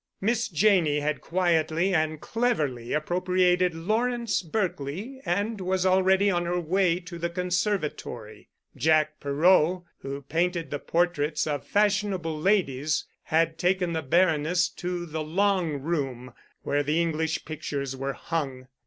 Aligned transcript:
Miss 0.19 0.47
Janney 0.47 0.99
had 1.01 1.21
quietly 1.21 1.93
and 1.93 2.19
cleverly 2.19 2.91
appropriated 2.91 3.75
Lawrence 3.75 4.41
Berkely 4.41 5.19
and 5.27 5.61
was 5.61 5.85
already 5.85 6.27
on 6.31 6.45
her 6.45 6.59
way 6.59 6.99
to 7.01 7.19
the 7.19 7.29
conservatory. 7.29 8.49
Jack 8.75 9.19
Perot, 9.19 9.83
who 9.99 10.23
painted 10.23 10.71
the 10.71 10.79
portraits 10.79 11.45
of 11.45 11.67
fashionable 11.67 12.35
ladies, 12.39 13.05
had 13.25 13.59
taken 13.59 13.93
the 13.93 14.01
Baroness 14.01 14.69
to 14.69 15.05
the 15.05 15.21
Long 15.21 15.73
Room, 15.73 16.33
where 16.63 16.81
the 16.81 16.99
English 16.99 17.45
pictures 17.45 17.95
were 17.95 18.13
hung. 18.13 18.69